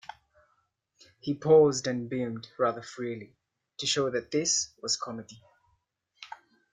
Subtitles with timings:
[1.19, 3.35] He paused, and beamed rather freely,
[3.77, 5.43] to show that this was comedy.